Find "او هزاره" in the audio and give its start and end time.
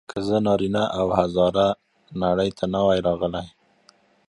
0.99-1.67